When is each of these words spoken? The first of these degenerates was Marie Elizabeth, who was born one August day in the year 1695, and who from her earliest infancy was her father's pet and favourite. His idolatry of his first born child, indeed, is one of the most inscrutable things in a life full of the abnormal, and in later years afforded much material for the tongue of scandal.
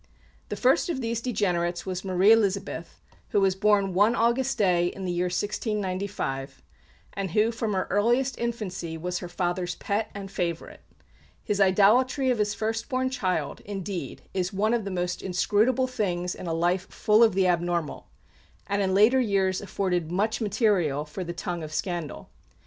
The 0.49 0.55
first 0.55 0.89
of 0.89 0.99
these 0.99 1.21
degenerates 1.21 1.85
was 1.85 2.03
Marie 2.03 2.31
Elizabeth, 2.31 2.99
who 3.29 3.39
was 3.39 3.53
born 3.53 3.93
one 3.93 4.15
August 4.15 4.57
day 4.57 4.87
in 4.87 5.05
the 5.05 5.11
year 5.11 5.25
1695, 5.27 6.63
and 7.13 7.29
who 7.29 7.51
from 7.51 7.73
her 7.73 7.85
earliest 7.91 8.35
infancy 8.39 8.97
was 8.97 9.19
her 9.19 9.27
father's 9.29 9.75
pet 9.75 10.09
and 10.15 10.31
favourite. 10.31 10.79
His 11.43 11.61
idolatry 11.61 12.31
of 12.31 12.39
his 12.39 12.55
first 12.55 12.89
born 12.89 13.11
child, 13.11 13.59
indeed, 13.63 14.23
is 14.33 14.51
one 14.51 14.73
of 14.73 14.85
the 14.85 14.89
most 14.89 15.21
inscrutable 15.21 15.85
things 15.85 16.33
in 16.33 16.47
a 16.47 16.51
life 16.51 16.89
full 16.89 17.21
of 17.21 17.35
the 17.35 17.45
abnormal, 17.47 18.07
and 18.65 18.81
in 18.81 18.95
later 18.95 19.19
years 19.19 19.61
afforded 19.61 20.11
much 20.11 20.41
material 20.41 21.05
for 21.05 21.23
the 21.23 21.31
tongue 21.31 21.61
of 21.61 21.71
scandal. 21.71 22.31